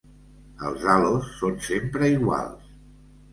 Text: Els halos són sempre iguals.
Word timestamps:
Els 0.69 0.87
halos 0.93 1.27
són 1.41 1.59
sempre 1.67 2.09
iguals. 2.15 2.73